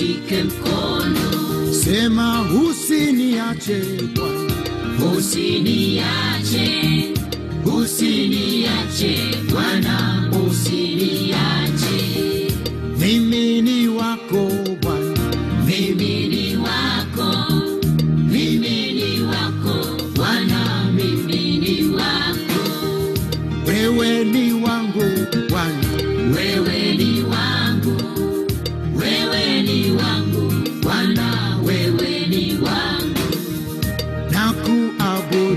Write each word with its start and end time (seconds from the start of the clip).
nishike 0.00 0.42
mkono, 0.42 1.72
sema 1.84 2.46
usiniache 2.70 3.82
Bwana, 4.14 5.12
usiniache, 5.16 7.09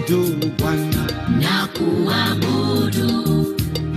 kuabudu. 0.08 0.52
Bwana, 0.58 1.08
na 1.40 1.68
kuabudu, 1.76 3.56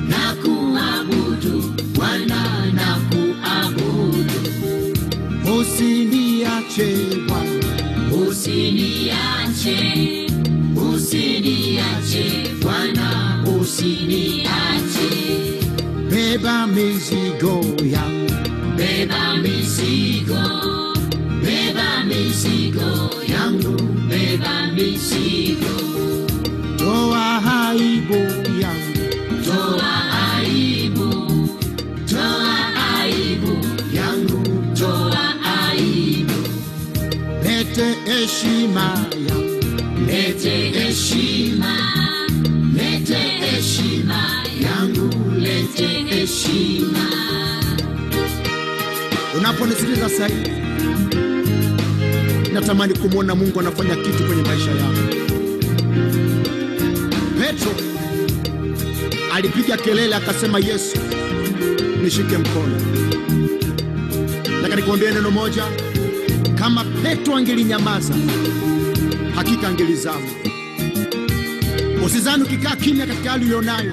na 0.08 0.34
kuabudu. 0.42 1.74
Bwana, 1.94 2.40
na 2.74 2.98
kuabudu, 3.10 4.40
usiniache 5.60 6.96
Bwana, 7.28 7.72
usiniache, 8.28 9.78
usiniache. 10.76 12.24
Bwana, 12.62 13.44
usiniache. 13.60 15.10
beba 16.10 16.66
mizigo 16.66 17.64
yangu, 17.84 18.32
Beba 18.76 19.36
mizigo, 19.42 20.42
beba 21.42 22.04
mizigo 22.04 23.10
yangu, 23.28 23.76
beba 24.08 24.66
mizigo, 24.74 25.74
yangu, 38.44 39.06
lete 40.06 40.50
heshima, 40.50 41.76
lete 42.74 43.14
heshima 43.14 44.44
yangu, 44.60 45.10
lete 45.38 45.86
heshima. 45.86 47.06
Unaponisikiliza 49.38 50.08
sasa 50.08 50.26
hivi, 50.26 50.50
natamani 52.52 52.94
kumwona 52.94 53.34
Mungu 53.34 53.60
anafanya 53.60 53.96
kitu 53.96 54.24
kwenye 54.24 54.42
maisha 54.42 54.70
yako. 54.70 55.16
Petro 57.40 57.72
alipiga 59.34 59.76
kelele 59.76 60.14
akasema, 60.14 60.58
Yesu 60.58 60.98
nishike 62.02 62.38
mkono. 62.38 62.80
Nataka 64.56 64.76
nikuambie 64.76 65.10
neno 65.10 65.30
moja, 65.30 65.64
kama 66.66 66.84
Petro 67.02 67.36
angelinyamaza, 67.36 68.14
hakika 69.34 69.68
angelizama. 69.68 70.26
Usizani 72.06 72.42
ukikaa 72.42 72.76
kimya 72.76 73.06
katika 73.06 73.30
hali 73.30 73.44
ulionayo, 73.44 73.92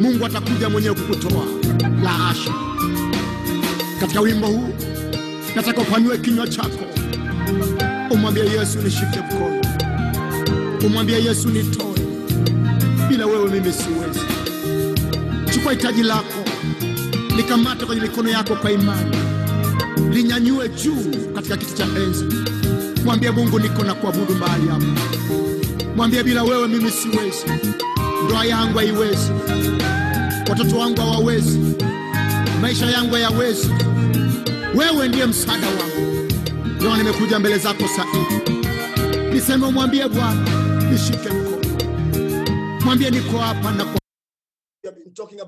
Mungu 0.00 0.26
atakuja 0.26 0.68
mwenyewe 0.70 0.94
kukutoa. 0.94 1.44
La 2.04 2.08
hasha! 2.10 2.54
Katika 4.00 4.20
wimbo 4.20 4.46
huu 4.46 4.74
nataka 5.56 5.80
upanue 5.80 6.18
kinywa 6.18 6.48
chako, 6.48 6.84
umwambie 8.10 8.44
Yesu 8.44 8.78
nishike 8.78 9.18
mkono, 9.20 9.60
umwambie 10.86 11.24
Yesu 11.24 11.48
nitoe, 11.48 11.98
bila 13.08 13.26
wewe 13.26 13.50
mimi 13.50 13.72
siwezi. 13.72 14.20
Chukua 15.54 15.72
hitaji 15.72 16.02
lako, 16.02 16.44
likamate 17.36 17.86
kwenye 17.86 18.02
mikono 18.02 18.28
yako 18.30 18.54
kwa 18.56 18.72
imani, 18.72 19.16
linyanyue 20.10 20.68
juu 20.68 21.32
katika 21.34 21.56
kiti 21.56 21.74
cha 21.74 21.84
enzi. 21.84 22.24
Mwambie 23.04 23.30
Mungu, 23.30 23.58
niko 23.60 23.84
na 23.84 23.94
kuabudu 23.94 24.34
mahali 24.34 24.68
hapa. 24.68 24.84
Mwambie 25.96 26.22
bila 26.22 26.42
wewe 26.42 26.68
mimi 26.68 26.90
siwezi, 26.90 27.44
ndoa 28.24 28.44
yangu 28.44 28.78
haiwezi, 28.78 29.32
watoto 30.50 30.78
wangu 30.78 31.00
hawawezi, 31.00 31.60
maisha 32.60 32.86
yangu 32.86 33.14
hayawezi. 33.14 33.70
Wewe 34.74 35.08
ndiye 35.08 35.26
msaada 35.26 35.66
wangu. 35.66 36.28
Leo 36.80 36.96
nimekuja 36.96 37.38
mbele 37.38 37.58
zako 37.58 37.84
saa 37.96 38.04
hii, 38.12 38.54
niseme 39.34 39.66
umwambie 39.66 40.08
Bwana 40.08 40.50
nishike 40.90 41.28
mkono, 41.28 41.76
mwambie 42.84 43.10
niko 43.10 43.38
hapa 43.38 43.70
na 43.72 43.84
talking 45.14 45.40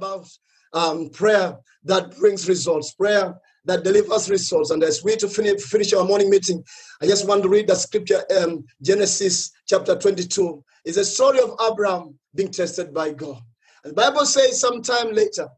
um, 0.72 1.10
prayer 1.10 1.58
that 1.84 2.16
brings 2.18 2.48
results, 2.48 2.92
prayer 2.94 3.34
that 3.66 3.84
delivers 3.84 4.30
results. 4.30 4.70
And 4.70 4.82
as 4.82 5.04
we 5.04 5.16
to 5.16 5.28
finish, 5.28 5.92
our 5.92 6.04
morning 6.04 6.30
meeting, 6.30 6.64
I 7.02 7.06
just 7.06 7.28
want 7.28 7.42
to 7.42 7.48
read 7.48 7.68
the 7.68 7.74
scripture, 7.74 8.22
um, 8.38 8.64
Genesis 8.80 9.50
chapter 9.66 9.96
22. 9.96 10.64
It's 10.84 10.96
a 10.96 11.04
story 11.04 11.40
of 11.40 11.56
Abraham 11.70 12.18
being 12.34 12.50
tested 12.50 12.94
by 12.94 13.12
God. 13.12 13.42
And 13.84 13.90
the 13.90 13.94
Bible 13.94 14.24
says 14.24 14.60
sometime 14.60 15.12
later, 15.12 15.48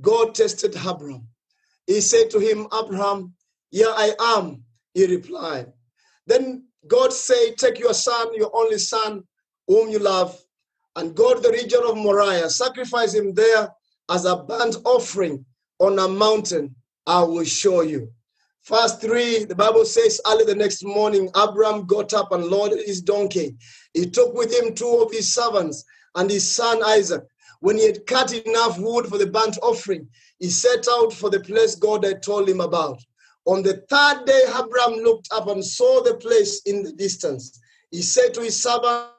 God 0.00 0.34
tested 0.34 0.76
Abraham. 0.76 1.26
He 1.86 2.00
said 2.00 2.30
to 2.30 2.38
him, 2.38 2.66
Abraham, 2.72 3.34
here 3.70 3.90
I 3.90 4.12
am, 4.20 4.62
he 4.94 5.06
replied. 5.06 5.72
Then 6.26 6.66
God 6.86 7.12
said, 7.12 7.56
Take 7.56 7.78
your 7.78 7.94
son, 7.94 8.34
your 8.34 8.50
only 8.54 8.78
son, 8.78 9.24
whom 9.66 9.90
you 9.90 9.98
love, 9.98 10.38
and 10.96 11.14
go 11.14 11.34
to 11.34 11.40
the 11.40 11.50
region 11.50 11.80
of 11.86 11.96
Moriah, 11.96 12.48
sacrifice 12.48 13.14
him 13.14 13.34
there 13.34 13.68
as 14.10 14.24
a 14.24 14.36
burnt 14.36 14.76
offering 14.84 15.44
on 15.78 15.98
a 15.98 16.08
mountain. 16.08 16.74
I 17.06 17.22
will 17.22 17.44
show 17.44 17.82
you. 17.82 18.10
Verse 18.66 18.96
3, 18.96 19.44
the 19.44 19.54
Bible 19.54 19.84
says, 19.84 20.20
early 20.26 20.44
the 20.44 20.54
next 20.54 20.84
morning, 20.84 21.30
Abraham 21.36 21.86
got 21.86 22.12
up 22.12 22.32
and 22.32 22.44
loaded 22.44 22.84
his 22.84 23.00
donkey. 23.00 23.54
He 23.94 24.10
took 24.10 24.34
with 24.34 24.52
him 24.52 24.74
two 24.74 25.02
of 25.04 25.12
his 25.12 25.32
servants 25.32 25.84
and 26.16 26.28
his 26.28 26.52
son 26.52 26.82
Isaac. 26.84 27.22
When 27.60 27.78
he 27.78 27.86
had 27.86 28.06
cut 28.06 28.32
enough 28.32 28.78
wood 28.78 29.06
for 29.06 29.18
the 29.18 29.28
burnt 29.28 29.56
offering, 29.62 30.08
he 30.40 30.50
set 30.50 30.86
out 30.90 31.12
for 31.12 31.30
the 31.30 31.40
place 31.40 31.76
God 31.76 32.04
had 32.04 32.22
told 32.22 32.48
him 32.48 32.60
about. 32.60 33.00
On 33.46 33.62
the 33.62 33.84
third 33.88 34.26
day, 34.26 34.42
Abraham 34.48 35.04
looked 35.04 35.28
up 35.32 35.46
and 35.46 35.64
saw 35.64 36.02
the 36.02 36.16
place 36.16 36.62
in 36.66 36.82
the 36.82 36.92
distance. 36.92 37.58
He 37.92 38.02
said 38.02 38.34
to 38.34 38.40
his 38.40 38.60
servant, 38.60 39.12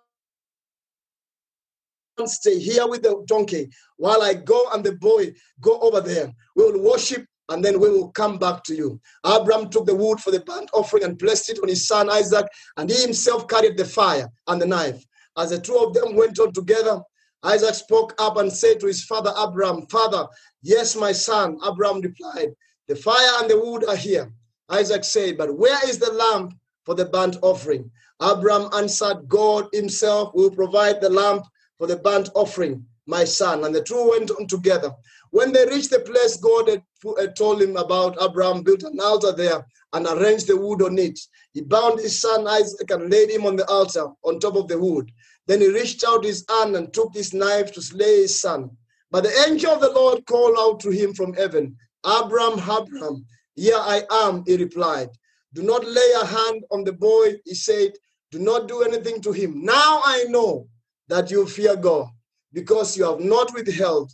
Stay 2.25 2.59
here 2.59 2.87
with 2.87 3.03
the 3.03 3.23
donkey 3.27 3.69
while 3.95 4.23
I 4.23 4.33
go 4.33 4.69
and 4.73 4.83
the 4.83 4.93
boy 4.93 5.33
go 5.61 5.79
over 5.79 6.01
there. 6.01 6.33
We 6.55 6.63
will 6.63 6.81
worship 6.81 7.25
and 7.49 7.63
then 7.63 7.79
we 7.79 7.89
will 7.89 8.09
come 8.09 8.37
back 8.37 8.63
to 8.63 8.75
you. 8.75 8.99
Abraham 9.25 9.69
took 9.69 9.85
the 9.85 9.95
wood 9.95 10.19
for 10.19 10.31
the 10.31 10.41
burnt 10.41 10.69
offering 10.73 11.03
and 11.03 11.19
placed 11.19 11.49
it 11.49 11.59
on 11.61 11.69
his 11.69 11.87
son 11.87 12.09
Isaac, 12.09 12.45
and 12.77 12.89
he 12.89 13.01
himself 13.01 13.47
carried 13.47 13.77
the 13.77 13.85
fire 13.85 14.27
and 14.47 14.61
the 14.61 14.65
knife. 14.65 15.03
As 15.37 15.51
the 15.51 15.59
two 15.59 15.75
of 15.77 15.93
them 15.93 16.15
went 16.15 16.39
on 16.39 16.51
together, 16.53 17.01
Isaac 17.43 17.75
spoke 17.75 18.13
up 18.19 18.37
and 18.37 18.51
said 18.51 18.79
to 18.79 18.87
his 18.87 19.03
father 19.03 19.31
Abraham, 19.37 19.85
Father, 19.87 20.27
yes, 20.61 20.95
my 20.95 21.11
son. 21.11 21.57
Abraham 21.65 22.01
replied, 22.01 22.49
The 22.87 22.95
fire 22.95 23.39
and 23.39 23.49
the 23.49 23.59
wood 23.59 23.85
are 23.87 23.95
here. 23.95 24.31
Isaac 24.69 25.03
said, 25.03 25.37
But 25.37 25.55
where 25.55 25.79
is 25.87 25.99
the 25.99 26.11
lamp 26.11 26.53
for 26.85 26.95
the 26.95 27.05
burnt 27.05 27.37
offering? 27.41 27.89
Abraham 28.21 28.69
answered, 28.73 29.27
God 29.27 29.67
himself 29.71 30.33
will 30.33 30.49
provide 30.49 30.99
the 30.99 31.09
lamp 31.09 31.45
for 31.77 31.85
the 31.85 31.97
burnt 31.97 32.29
offering, 32.33 32.83
my 33.05 33.23
son. 33.23 33.63
And 33.63 33.73
the 33.73 33.83
two 33.83 34.09
went 34.09 34.31
on 34.31 34.47
together. 34.47 34.91
When 35.31 35.51
they 35.51 35.65
reached 35.65 35.91
the 35.91 35.99
place 35.99 36.37
God 36.37 36.69
had, 36.69 37.35
told 37.35 37.61
him 37.61 37.75
about, 37.77 38.21
Abraham 38.21 38.63
built 38.63 38.83
an 38.83 38.99
altar 38.99 39.31
there 39.31 39.65
and 39.93 40.05
arranged 40.07 40.47
the 40.47 40.57
wood 40.57 40.81
on 40.81 40.97
it. 40.97 41.19
He 41.53 41.61
bound 41.61 41.99
his 41.99 42.19
son 42.19 42.47
Isaac 42.47 42.89
and 42.91 43.11
laid 43.11 43.29
him 43.29 43.45
on 43.45 43.55
the 43.55 43.67
altar 43.69 44.07
on 44.23 44.39
top 44.39 44.55
of 44.55 44.67
the 44.67 44.79
wood. 44.79 45.11
Then 45.47 45.61
he 45.61 45.71
reached 45.71 46.03
out 46.07 46.23
his 46.23 46.45
hand 46.49 46.75
and 46.75 46.93
took 46.93 47.13
his 47.13 47.33
knife 47.33 47.71
to 47.73 47.81
slay 47.81 48.21
his 48.21 48.39
son. 48.39 48.71
But 49.11 49.23
the 49.23 49.45
angel 49.47 49.71
of 49.71 49.81
the 49.81 49.91
Lord 49.91 50.25
called 50.25 50.57
out 50.59 50.79
to 50.81 50.89
him 50.89 51.13
from 51.13 51.33
heaven, 51.33 51.77
Abram, 52.03 52.59
Abram, 52.59 53.25
here 53.55 53.77
I 53.77 54.03
am, 54.11 54.43
he 54.45 54.57
replied. 54.57 55.09
Do 55.53 55.63
not 55.63 55.85
lay 55.85 56.11
a 56.21 56.25
hand 56.25 56.63
on 56.71 56.83
the 56.83 56.93
boy, 56.93 57.35
he 57.45 57.55
said. 57.55 57.93
Do 58.31 58.39
not 58.39 58.67
do 58.67 58.83
anything 58.83 59.21
to 59.21 59.31
him. 59.31 59.63
Now 59.63 60.01
I 60.03 60.25
know 60.27 60.67
that 61.07 61.31
you 61.31 61.47
fear 61.47 61.75
God, 61.75 62.09
because 62.51 62.97
you 62.97 63.05
have 63.05 63.21
not 63.21 63.53
withheld 63.53 64.11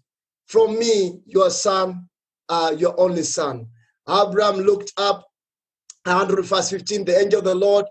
from 0.47 0.77
me 0.77 1.19
your 1.25 1.49
son, 1.49 2.07
uh, 2.49 2.73
your 2.77 2.99
only 2.99 3.23
son. 3.23 3.67
Abraham 4.09 4.57
looked 4.57 4.93
up, 4.97 5.25
100 6.05 6.43
verse 6.45 6.69
15. 6.69 7.05
The 7.05 7.19
angel 7.19 7.39
of 7.39 7.45
the 7.45 7.55
Lord 7.55 7.85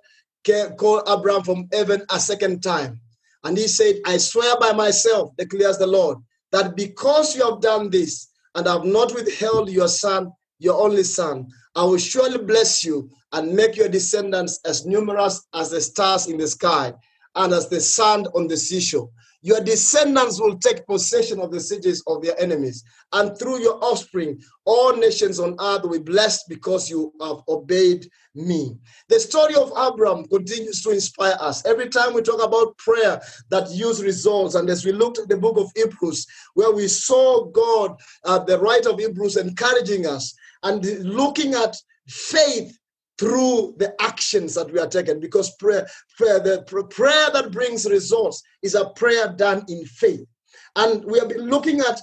ca- 0.47 0.75
called 0.77 1.09
Abraham 1.09 1.43
from 1.43 1.69
heaven 1.73 2.05
a 2.11 2.21
second 2.21 2.63
time. 2.63 3.01
And 3.45 3.57
he 3.59 3.67
said, 3.67 3.97
I 4.07 4.19
swear 4.19 4.57
by 4.61 4.73
myself, 4.73 5.31
declares 5.37 5.79
the 5.79 5.87
Lord, 5.87 6.19
that 6.53 6.77
because 6.77 7.35
you 7.35 7.49
have 7.49 7.61
done 7.61 7.91
this 7.91 8.29
and 8.55 8.67
have 8.67 8.85
not 8.85 9.15
withheld 9.15 9.71
your 9.71 9.89
son, 9.89 10.31
your 10.59 10.81
only 10.81 11.03
son. 11.03 11.49
I 11.75 11.85
will 11.85 11.99
surely 11.99 12.39
bless 12.45 12.85
you 12.85 13.11
and 13.33 13.55
make 13.55 13.77
your 13.77 13.89
descendants 13.89 14.61
as 14.65 14.87
numerous 14.87 15.45
as 15.55 15.71
the 15.71 15.81
stars 15.81 16.29
in 16.29 16.37
the 16.37 16.47
sky 16.47 16.93
and 17.35 17.53
as 17.53 17.69
the 17.69 17.81
sand 17.81 18.29
on 18.35 18.47
the 18.47 18.57
seashore. 18.57 19.09
Your 19.43 19.61
descendants 19.61 20.41
will 20.41 20.57
take 20.59 20.87
possession 20.87 21.41
of 21.41 21.51
the 21.51 21.61
cities 21.61 22.03
of 22.07 22.23
their 22.23 22.41
enemies, 22.41 22.85
and 23.13 23.37
through 23.37 23.61
your 23.61 23.83
offspring, 23.85 24.41
all 24.65 24.97
nations 24.97 25.41
on 25.41 25.57
earth 25.61 25.83
will 25.83 25.99
be 25.99 25.99
blessed 25.99 26.45
because 26.49 26.89
you 26.89 27.13
have 27.21 27.39
obeyed 27.49 28.09
me. 28.35 28.77
The 29.09 29.19
story 29.19 29.55
of 29.57 29.73
Abraham 29.77 30.25
continues 30.27 30.83
to 30.83 30.91
inspire 30.91 31.37
us. 31.41 31.65
Every 31.67 31.89
time 31.89 32.15
we 32.15 32.23
talk 32.23 32.43
about 32.43 32.79
prayer 32.79 33.21
that 33.51 33.69
yields 33.71 34.03
results, 34.03 34.55
and 34.55 34.71
as 34.71 34.85
we 34.85 34.93
looked 34.93 35.19
at 35.19 35.29
the 35.29 35.37
book 35.37 35.59
of 35.59 35.73
Hebrews, 35.75 36.27
where 36.55 36.71
we 36.73 36.87
saw 36.89 37.45
God, 37.47 38.01
uh, 38.25 38.39
the 38.39 38.59
writer 38.59 38.91
of 38.91 39.01
Hebrews, 39.01 39.37
encouraging 39.37 40.07
us 40.07 40.35
and 40.63 40.85
looking 41.05 41.55
at 41.55 41.77
faith 42.07 42.79
through 43.23 43.73
the 43.77 43.95
actions 44.03 44.53
that 44.53 44.69
we 44.73 44.81
are 44.81 44.89
taking 44.89 45.21
because 45.21 45.55
prayer, 45.55 45.87
prayer 46.19 46.41
the 46.41 46.63
prayer 46.91 47.31
that 47.31 47.53
brings 47.53 47.89
results 47.89 48.43
is 48.63 48.75
a 48.75 48.91
prayer 48.97 49.33
done 49.37 49.65
in 49.69 49.85
faith. 49.85 50.27
And 50.75 51.05
we 51.05 51.21
have 51.21 51.29
been 51.29 51.49
looking 51.49 51.79
at 51.79 52.01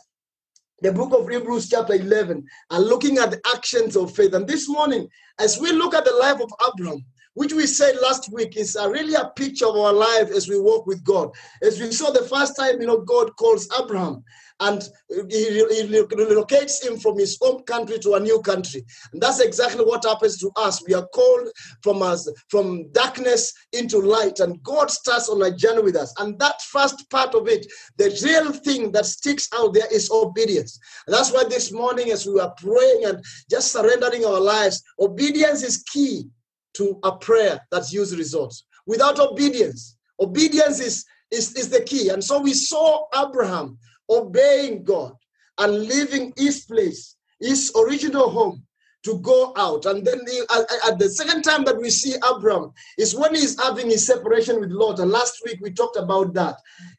the 0.81 0.94
book 0.94 1.12
of 1.12 1.27
hebrews 1.27 1.68
chapter 1.68 1.95
11 1.95 2.45
and 2.69 2.86
looking 2.86 3.18
at 3.18 3.31
the 3.31 3.42
actions 3.54 3.98
of 3.98 4.16
faith. 4.16 4.33
And 4.33 4.48
this 4.48 4.69
morning 4.69 5.10
as 5.39 5.60
we 5.60 5.74
look 5.74 5.94
at 5.94 6.06
the 6.06 6.13
life 6.13 6.39
of 6.39 6.50
abraham 6.66 7.04
which 7.39 7.53
we 7.53 7.65
said 7.65 7.95
last 8.01 8.30
week 8.33 8.57
is 8.57 8.75
a 8.75 8.89
really 8.89 9.13
a 9.13 9.31
picture 9.38 9.65
of 9.65 9.77
our 9.77 9.94
life 9.94 10.30
as 10.30 10.50
we 10.50 10.59
walk 10.59 10.86
with 10.86 11.01
god 11.06 11.30
as 11.63 11.80
we 11.80 11.89
saw 11.89 12.12
the 12.12 12.25
first 12.25 12.53
time 12.57 12.81
you 12.81 12.88
know 12.88 13.00
god 13.00 13.33
calls 13.38 13.65
abraham 13.81 14.21
and 14.59 14.83
he 15.30 15.63
relocates 15.71 16.83
him 16.83 16.97
from 17.00 17.18
his 17.18 17.38
home 17.41 17.63
country 17.63 17.97
to 18.00 18.15
a 18.15 18.19
new 18.19 18.41
country. 18.41 18.83
And 19.13 19.21
that's 19.21 19.39
exactly 19.39 19.86
what 19.86 20.03
happens 20.03 20.38
to 20.39 20.51
us. 20.57 20.83
We 20.86 20.94
are 20.94 21.07
called 21.07 21.47
from 21.81 22.01
us 22.01 22.30
from 22.50 22.91
darkness 22.91 23.53
into 23.71 24.00
light, 24.00 24.41
and 24.41 24.62
God 24.63 24.91
starts 24.91 25.30
on 25.30 25.41
a 25.44 25.56
journey 25.56 25.83
with 25.83 25.95
us. 25.95 26.13
And 26.19 26.38
that 26.39 26.62
first 26.62 27.09
part 27.09 27.36
of 27.36 27.47
it, 27.47 27.65
the 27.97 28.09
real 28.25 28.51
thing 28.51 28.91
that 28.91 29.06
sticks 29.06 29.47
out 29.56 29.74
there 29.74 29.88
is 29.94 30.12
obedience. 30.12 30.77
And 31.07 31.15
that's 31.15 31.31
why 31.31 31.45
this 31.45 31.71
morning, 31.71 32.12
as 32.12 32.25
we 32.25 32.33
were 32.33 32.51
praying 32.57 33.06
and 33.06 33.24
just 33.50 33.71
surrendering 33.71 34.25
our 34.25 34.41
lives, 34.41 34.83
obedience 35.00 35.63
is 35.63 35.83
key 35.83 36.25
to 36.79 36.97
a 37.03 37.11
prayer 37.11 37.59
that 37.71 37.91
yields 37.91 38.15
results. 38.15 38.63
Without 38.87 39.19
obedience, 39.19 39.97
obedience 40.17 40.79
is, 40.79 41.05
is, 41.29 41.53
is 41.57 41.69
the 41.69 41.81
key. 41.81 42.07
And 42.07 42.23
so 42.23 42.39
we 42.39 42.53
saw 42.53 43.03
Abraham 43.13 43.77
obeying 44.09 44.85
God 44.85 45.11
and 45.57 45.73
leaving 45.73 46.31
his 46.37 46.61
place, 46.61 47.17
his 47.41 47.73
original 47.75 48.29
home, 48.29 48.63
to 49.03 49.19
go 49.19 49.53
out. 49.57 49.85
And 49.87 50.07
then 50.07 50.19
the, 50.19 50.77
at, 50.87 50.99
the 50.99 51.09
second 51.09 51.43
time 51.43 51.65
that 51.65 51.77
we 51.77 51.89
see 51.89 52.15
Abraham 52.33 52.71
is 52.97 53.13
when 53.13 53.35
he's 53.35 53.61
having 53.61 53.89
his 53.89 54.07
separation 54.07 54.61
with 54.61 54.71
Lot. 54.71 54.99
And 54.99 55.11
last 55.11 55.41
week 55.45 55.59
we 55.61 55.71
talked 55.71 55.97
about 55.97 56.33
that. 56.35 56.55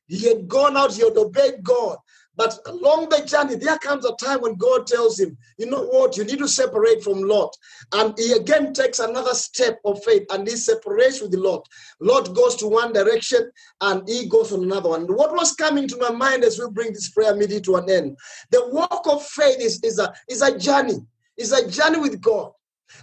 He 0.09 0.29
had 0.29 0.47
gone 0.47 0.77
out, 0.77 0.93
he 0.93 1.05
had 1.05 1.17
obeyed 1.17 1.63
God. 1.63 1.97
But 2.41 2.59
along 2.65 3.11
the 3.11 3.23
journey, 3.27 3.57
there 3.57 3.77
comes 3.77 4.07
a 4.07 4.15
time 4.15 4.41
when 4.41 4.55
God 4.55 4.87
tells 4.87 5.21
him, 5.21 5.37
you 5.59 5.67
know 5.67 5.83
what, 5.83 6.17
you 6.17 6.25
need 6.25 6.39
to 6.39 6.49
separate 6.49 7.05
from 7.05 7.21
Lot. 7.21 7.55
And 7.93 8.15
he 8.17 8.33
again 8.33 8.73
takes 8.73 8.99
another 8.99 9.35
step 9.35 9.79
of 9.85 10.03
faith 10.03 10.25
and 10.31 10.49
he 10.49 10.57
separates 10.57 11.21
with 11.21 11.35
Lot. 11.35 11.69
Lot 12.01 12.35
goes 12.35 12.57
to 12.57 12.67
one 12.67 12.95
direction 12.95 13.51
and 13.83 14.09
he 14.09 14.27
goes 14.27 14.55
on 14.55 14.63
another 14.65 14.89
one. 14.89 15.07
What 15.07 15.35
was 15.35 15.53
coming 15.53 15.87
to 15.89 15.99
my 15.99 16.13
mind 16.13 16.43
as 16.43 16.59
we 16.59 16.65
bring 16.71 16.95
this 16.95 17.11
prayer 17.11 17.37
meeting 17.37 17.63
to 17.65 17.77
an 17.77 17.91
end? 17.91 18.17
The 18.51 18.71
walk 18.71 19.07
of 19.07 19.23
faith 19.23 19.61
is, 19.61 19.79
is, 19.85 19.99
a, 19.99 20.11
is 20.27 20.41
a 20.41 20.57
journey, 20.57 21.05
is 21.37 21.53
a 21.53 21.71
journey 21.71 21.99
with 21.99 22.23
God. 22.23 22.53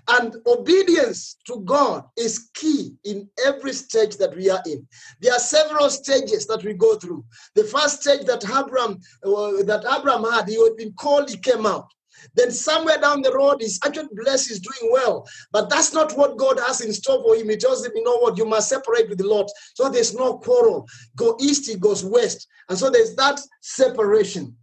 And 0.08 0.36
obedience 0.46 1.38
to 1.48 1.62
God 1.62 2.06
is 2.18 2.50
key 2.54 2.94
in 3.04 3.30
every 3.46 3.74
stage 3.74 4.18
that 4.18 4.36
we 4.36 4.50
are 4.50 4.62
in. 4.66 4.88
There 5.22 5.34
are 5.34 5.40
several 5.40 5.90
stages 5.90 6.46
that 6.48 6.64
we 6.64 6.74
go 6.74 6.96
through. 6.96 7.24
The 7.56 7.64
first 7.64 8.02
stage 8.02 8.26
that 8.26 8.44
Abraham 8.46 9.00
uh, 9.24 9.64
that 9.64 9.86
Abraham 9.98 10.24
had, 10.32 10.48
he 10.48 10.62
had 10.64 10.78
been 10.78 10.94
called, 10.94 11.30
he 11.30 11.38
came 11.38 11.66
out. 11.66 11.88
Then 12.36 12.52
somewhere 12.52 13.00
down 13.00 13.22
the 13.22 13.32
road, 13.32 13.58
he's 13.62 13.80
actually 13.86 14.10
blessed, 14.14 14.50
he's 14.50 14.60
doing 14.60 14.92
well. 14.92 15.28
But 15.52 15.70
that's 15.70 15.94
not 15.94 16.18
what 16.18 16.38
God 16.38 16.60
has 16.60 16.82
in 16.82 16.94
store 16.94 17.22
for 17.24 17.36
him. 17.36 17.50
He 17.50 17.58
tells 17.58 17.86
him, 17.86 17.92
you 17.96 18.04
know 18.04 18.18
what, 18.18 18.38
you 18.38 18.46
must 18.46 18.70
separate 18.70 19.10
with 19.10 19.20
the 19.20 19.28
Lot. 19.28 19.50
So 19.76 19.90
there's 19.90 20.16
no 20.16 20.38
quarrel. 20.38 20.88
Go 21.16 21.38
east, 21.40 21.70
he 21.70 21.76
goes 21.76 22.04
west. 22.04 22.48
And 22.70 22.78
so 22.78 22.90
there's 22.90 23.16
that 23.16 23.40
separation. 23.62 24.56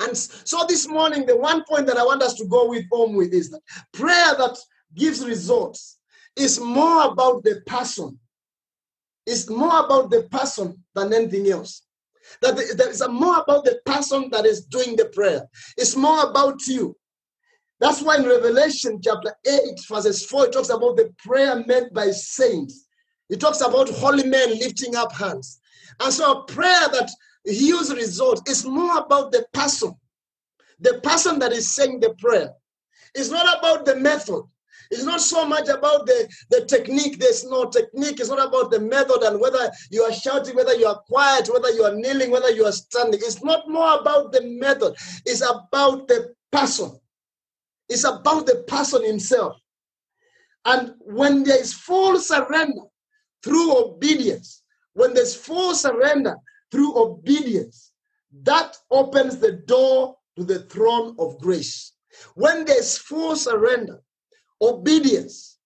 And 0.00 0.16
so 0.16 0.64
this 0.68 0.88
morning, 0.88 1.26
the 1.26 1.36
one 1.36 1.64
point 1.64 1.86
that 1.86 1.96
I 1.96 2.04
want 2.04 2.22
us 2.22 2.34
to 2.34 2.46
go 2.46 2.68
with 2.68 2.84
home 2.90 3.14
with 3.14 3.32
is 3.32 3.50
that 3.50 3.60
prayer 3.92 4.34
that 4.38 4.56
gives 4.94 5.24
results 5.24 5.98
is 6.36 6.60
more 6.60 7.06
about 7.06 7.42
the 7.42 7.62
person. 7.66 8.18
It's 9.26 9.50
more 9.50 9.84
about 9.84 10.10
the 10.10 10.22
person 10.30 10.82
than 10.94 11.12
anything 11.12 11.50
else. 11.50 11.82
That 12.42 12.56
there 12.76 12.90
is 12.90 13.02
more 13.08 13.38
about 13.38 13.64
the 13.64 13.80
person 13.84 14.28
that 14.30 14.46
is 14.46 14.64
doing 14.66 14.96
the 14.96 15.06
prayer. 15.06 15.48
It's 15.76 15.96
more 15.96 16.30
about 16.30 16.66
you. 16.66 16.96
That's 17.80 18.02
why 18.02 18.16
in 18.16 18.24
Revelation 18.24 19.00
chapter 19.02 19.34
8, 19.46 19.60
verses 19.88 20.24
4, 20.26 20.46
it 20.46 20.52
talks 20.52 20.68
about 20.68 20.96
the 20.96 21.12
prayer 21.18 21.62
made 21.66 21.92
by 21.92 22.10
saints. 22.10 22.86
It 23.30 23.40
talks 23.40 23.60
about 23.60 23.88
holy 23.88 24.24
men 24.24 24.58
lifting 24.58 24.96
up 24.96 25.12
hands. 25.12 25.60
And 26.00 26.12
so 26.12 26.32
a 26.32 26.44
prayer 26.44 26.88
that 26.92 27.10
yields 27.54 27.94
result 27.94 28.48
is 28.48 28.64
more 28.64 28.98
about 28.98 29.32
the 29.32 29.46
person. 29.52 29.94
The 30.80 31.00
person 31.02 31.38
that 31.40 31.52
is 31.52 31.74
saying 31.74 32.00
the 32.00 32.14
prayer. 32.18 32.52
It's 33.14 33.30
not 33.30 33.58
about 33.58 33.84
the 33.84 33.96
method. 33.96 34.42
It's 34.90 35.04
not 35.04 35.20
so 35.20 35.46
much 35.46 35.68
about 35.68 36.06
the, 36.06 36.28
the 36.50 36.64
technique. 36.64 37.18
There's 37.18 37.44
no 37.44 37.66
technique. 37.66 38.20
It's 38.20 38.30
not 38.30 38.46
about 38.46 38.70
the 38.70 38.80
method 38.80 39.22
and 39.22 39.40
whether 39.40 39.70
you 39.90 40.02
are 40.02 40.12
shouting, 40.12 40.56
whether 40.56 40.74
you 40.74 40.86
are 40.86 41.00
quiet, 41.06 41.48
whether 41.52 41.70
you 41.70 41.84
are 41.84 41.94
kneeling, 41.94 42.30
whether 42.30 42.50
you 42.50 42.64
are 42.64 42.72
standing. 42.72 43.20
It's 43.22 43.42
not 43.42 43.68
more 43.68 44.00
about 44.00 44.32
the 44.32 44.42
method. 44.42 44.94
It's 45.26 45.42
about 45.42 46.08
the 46.08 46.34
person. 46.50 46.98
It's 47.88 48.04
about 48.04 48.46
the 48.46 48.64
person 48.66 49.04
himself. 49.04 49.56
And 50.64 50.94
when 51.00 51.44
there 51.44 51.60
is 51.60 51.72
full 51.72 52.18
surrender 52.18 52.82
through 53.42 53.76
obedience, 53.76 54.62
when 54.94 55.14
there's 55.14 55.34
full 55.34 55.74
surrender 55.74 56.36
through 56.70 56.96
obedience, 56.96 57.92
that 58.42 58.76
opens 58.90 59.38
the 59.38 59.52
door 59.52 60.16
to 60.36 60.44
the 60.44 60.60
throne 60.64 61.14
of 61.18 61.38
grace. 61.38 61.92
When 62.34 62.64
there's 62.64 62.98
full 62.98 63.36
surrender, 63.36 64.00
obedience 64.60 65.58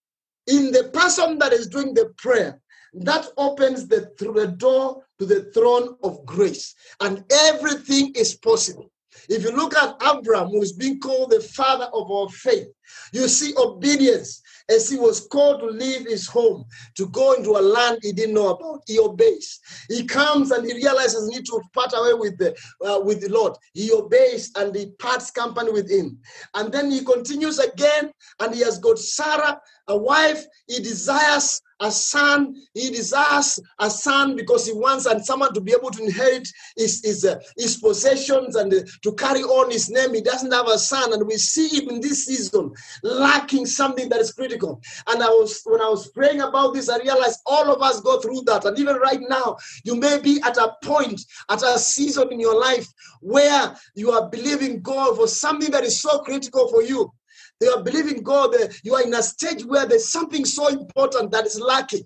in 0.47 0.73
the 0.73 0.85
person 0.93 1.39
that 1.39 1.53
is 1.53 1.69
doing 1.69 1.95
the 1.95 2.13
prayer, 2.19 2.61
that 2.95 3.27
opens 3.37 3.89
the, 3.89 4.13
through 4.19 4.35
the 4.35 4.49
door 4.49 5.05
to 5.19 5.27
the 5.27 5.51
throne 5.53 5.97
of 6.03 6.25
grace. 6.27 6.75
And 7.01 7.25
everything 7.31 8.13
is 8.15 8.35
possible. 8.37 8.91
If 9.29 9.45
you 9.45 9.53
look 9.53 9.77
at 9.77 9.97
Abraham, 10.03 10.49
who 10.49 10.63
is 10.63 10.73
being 10.73 10.99
called 10.99 11.31
the 11.31 11.41
father 11.41 11.89
of 11.93 12.11
our 12.11 12.29
faith, 12.29 12.69
you 13.13 13.29
see 13.29 13.53
obedience 13.57 14.43
as 14.69 14.89
he 14.89 14.97
was 14.97 15.27
called 15.27 15.61
to 15.61 15.67
leave 15.67 16.07
his 16.07 16.27
home 16.27 16.65
to 16.97 17.07
go 17.09 17.33
into 17.33 17.51
a 17.51 17.61
land 17.61 17.99
he 18.03 18.13
didn't 18.13 18.35
know 18.35 18.51
about. 18.51 18.83
He 18.87 18.99
obeys. 18.99 19.61
He 19.89 20.05
comes 20.05 20.51
and 20.51 20.65
he 20.65 20.75
realizes 20.75 21.29
he 21.29 21.37
needs 21.37 21.51
to 21.51 21.61
part 21.75 21.93
away 21.95 22.15
with 22.15 22.39
the 22.39 22.57
uh, 22.85 23.01
with 23.01 23.21
the 23.21 23.29
Lot. 23.29 23.59
He 23.75 23.93
obeys 23.93 24.51
and 24.57 24.75
he 24.75 24.87
parts 24.99 25.31
company 25.31 25.73
with 25.73 25.91
him. 25.91 26.19
And 26.55 26.73
then 26.73 26.91
he 26.91 27.05
continues 27.05 27.59
again, 27.59 28.13
and 28.41 28.55
he 28.55 28.61
has 28.61 28.79
got 28.79 28.99
Sarah, 28.99 29.61
a 29.89 29.97
wife. 29.97 30.45
He 30.69 30.79
desires 30.79 31.61
a 31.81 31.91
son. 31.91 32.55
He 32.75 32.91
desires 32.91 33.59
a 33.79 33.91
son 33.91 34.37
because 34.37 34.67
he 34.67 34.73
wants 34.73 35.07
and 35.07 35.25
someone 35.25 35.53
to 35.55 35.61
be 35.61 35.73
able 35.73 35.91
to 35.91 36.03
inherit 36.03 36.49
his 36.77 37.03
his, 37.05 37.25
uh, 37.25 37.39
his 37.57 37.77
possessions 37.77 38.57
and 38.57 38.73
uh, 38.73 38.81
to 39.03 39.13
carry 39.15 39.43
on 39.43 39.71
his 39.71 39.91
name. 39.91 40.15
He 40.15 40.21
doesn't 40.21 40.53
have 40.53 40.69
a 40.69 40.79
son, 40.79 41.13
and 41.13 41.27
we 41.27 41.37
see 41.37 41.81
him 41.81 41.91
in 41.91 42.01
this 42.01 42.27
season 42.27 42.72
lacking 43.03 43.67
something 43.67 44.09
that 44.09 44.21
is 44.21 44.33
critical. 44.33 44.81
And 45.09 45.23
I 45.23 45.29
was 45.29 45.63
when 45.65 45.81
I 45.81 45.89
was 45.89 46.09
praying 46.09 46.41
about 46.41 46.75
this, 46.75 46.89
I 46.89 46.99
realized 46.99 47.41
all 47.47 47.73
of 47.73 47.83
us 47.83 48.01
go 48.01 48.21
through 48.21 48.43
that, 48.47 48.65
and 48.65 48.79
even 48.79 48.97
right 48.97 49.21
now, 49.29 49.57
you 49.85 49.97
may 49.97 50.21
be 50.21 50.41
at 50.43 50.57
a 50.57 50.75
point, 50.83 51.21
at 51.49 51.63
a 51.63 51.79
season 51.79 52.33
in 52.33 52.41
your 52.41 52.59
life 52.59 52.87
where 53.21 53.77
you 53.95 54.11
are 54.13 54.29
believing 54.29 54.83
God 54.83 55.17
for 55.17 55.29
something 55.29 55.71
that 55.71 55.85
is 55.85 56.01
so 56.01 56.21
critical 56.21 56.69
for 56.69 56.83
you. 56.83 57.13
You 57.61 57.71
are 57.71 57.83
believing 57.83 58.23
God, 58.23 58.57
you 58.83 58.95
are 58.95 59.03
in 59.03 59.15
a 59.15 59.23
stage 59.23 59.65
where 59.65 59.87
there's 59.87 60.11
something 60.11 60.45
so 60.45 60.69
important 60.69 61.31
that 61.31 61.47
is 61.47 61.61
lacking. 61.61 62.03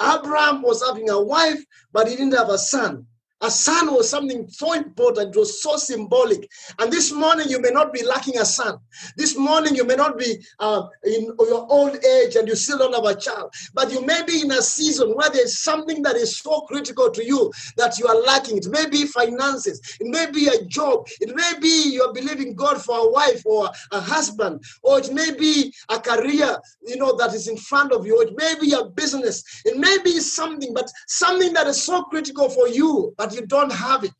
Abraham 0.00 0.62
was 0.62 0.84
having 0.86 1.10
a 1.10 1.20
wife, 1.20 1.62
but 1.92 2.08
he 2.08 2.16
didn't 2.16 2.34
have 2.34 2.48
a 2.48 2.58
son. 2.58 3.06
A 3.44 3.50
son 3.50 3.92
was 3.92 4.08
something 4.08 4.48
so 4.48 4.72
important, 4.72 5.36
it 5.36 5.38
was 5.38 5.62
so 5.62 5.76
symbolic. 5.76 6.48
And 6.78 6.90
this 6.90 7.12
morning, 7.12 7.46
you 7.50 7.60
may 7.60 7.68
not 7.68 7.92
be 7.92 8.02
lacking 8.02 8.38
a 8.38 8.44
son. 8.44 8.78
This 9.18 9.36
morning, 9.36 9.74
you 9.74 9.84
may 9.84 9.96
not 9.96 10.18
be 10.18 10.38
uh, 10.60 10.84
in 11.04 11.24
your 11.24 11.70
old 11.70 12.02
age 12.02 12.36
and 12.36 12.48
you 12.48 12.56
still 12.56 12.78
don't 12.78 12.94
have 12.94 13.04
a 13.04 13.20
child, 13.20 13.52
but 13.74 13.92
you 13.92 14.00
may 14.06 14.22
be 14.22 14.40
in 14.40 14.50
a 14.50 14.62
season 14.62 15.10
where 15.10 15.28
there's 15.28 15.62
something 15.62 16.00
that 16.04 16.16
is 16.16 16.38
so 16.38 16.62
critical 16.62 17.10
to 17.10 17.22
you 17.22 17.52
that 17.76 17.98
you 17.98 18.06
are 18.06 18.18
lacking. 18.22 18.56
It 18.56 18.68
may 18.70 18.88
be 18.88 19.04
finances, 19.04 19.78
it 20.00 20.06
may 20.06 20.30
be 20.30 20.48
a 20.48 20.64
job, 20.64 21.06
it 21.20 21.36
may 21.36 21.52
be 21.60 21.92
you're 21.92 22.14
believing 22.14 22.54
God 22.54 22.82
for 22.82 22.96
a 22.96 23.10
wife 23.10 23.42
or 23.44 23.68
a 23.92 24.00
husband, 24.00 24.64
or 24.82 25.00
it 25.00 25.12
may 25.12 25.34
be 25.34 25.70
a 25.90 26.00
career, 26.00 26.56
you 26.86 26.96
know, 26.96 27.14
that 27.18 27.34
is 27.34 27.46
in 27.48 27.58
front 27.58 27.92
of 27.92 28.06
you, 28.06 28.22
it 28.22 28.34
may 28.38 28.54
be 28.58 28.72
a 28.72 28.86
business, 28.86 29.44
it 29.66 29.76
may 29.76 29.98
be 30.02 30.18
something, 30.18 30.72
but 30.72 30.90
something 31.08 31.52
that 31.52 31.66
is 31.66 31.82
so 31.82 32.04
critical 32.04 32.48
for 32.48 32.68
you, 32.68 33.12
but 33.18 33.33
you 33.34 33.46
don't 33.46 33.72
have 33.72 34.04
it. 34.04 34.14